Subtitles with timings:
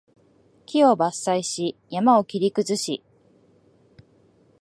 [0.65, 3.03] 木を伐採し、山を切り崩し